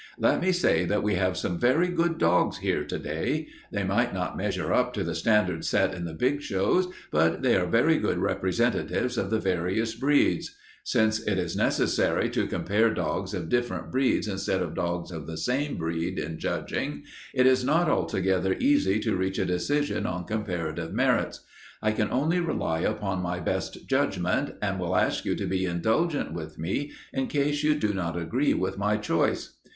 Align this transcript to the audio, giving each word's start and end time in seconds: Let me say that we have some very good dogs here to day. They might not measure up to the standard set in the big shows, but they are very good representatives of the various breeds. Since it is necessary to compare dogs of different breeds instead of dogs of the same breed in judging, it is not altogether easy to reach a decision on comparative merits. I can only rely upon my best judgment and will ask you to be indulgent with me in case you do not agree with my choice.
Let 0.17 0.41
me 0.41 0.51
say 0.51 0.83
that 0.85 1.03
we 1.03 1.13
have 1.13 1.37
some 1.37 1.59
very 1.59 1.87
good 1.87 2.17
dogs 2.17 2.57
here 2.57 2.83
to 2.83 2.97
day. 2.97 3.49
They 3.71 3.83
might 3.83 4.15
not 4.15 4.35
measure 4.35 4.73
up 4.73 4.93
to 4.93 5.03
the 5.03 5.13
standard 5.13 5.63
set 5.63 5.93
in 5.93 6.05
the 6.05 6.15
big 6.15 6.41
shows, 6.41 6.91
but 7.11 7.43
they 7.43 7.55
are 7.55 7.67
very 7.67 7.99
good 7.99 8.17
representatives 8.17 9.15
of 9.15 9.29
the 9.29 9.37
various 9.39 9.93
breeds. 9.93 10.55
Since 10.83 11.19
it 11.27 11.37
is 11.37 11.55
necessary 11.55 12.31
to 12.31 12.47
compare 12.47 12.91
dogs 12.91 13.35
of 13.35 13.47
different 13.49 13.91
breeds 13.91 14.27
instead 14.27 14.63
of 14.63 14.73
dogs 14.73 15.11
of 15.11 15.27
the 15.27 15.37
same 15.37 15.77
breed 15.77 16.17
in 16.17 16.39
judging, 16.39 17.03
it 17.31 17.45
is 17.45 17.63
not 17.63 17.87
altogether 17.87 18.55
easy 18.59 18.99
to 19.01 19.15
reach 19.15 19.37
a 19.37 19.45
decision 19.45 20.07
on 20.07 20.25
comparative 20.25 20.95
merits. 20.95 21.41
I 21.79 21.91
can 21.91 22.09
only 22.09 22.39
rely 22.39 22.79
upon 22.79 23.21
my 23.21 23.39
best 23.39 23.85
judgment 23.87 24.55
and 24.63 24.79
will 24.79 24.95
ask 24.95 25.25
you 25.25 25.35
to 25.35 25.45
be 25.45 25.65
indulgent 25.65 26.33
with 26.33 26.57
me 26.57 26.91
in 27.13 27.27
case 27.27 27.61
you 27.61 27.75
do 27.75 27.93
not 27.93 28.17
agree 28.17 28.55
with 28.55 28.79
my 28.79 28.97
choice. 28.97 29.57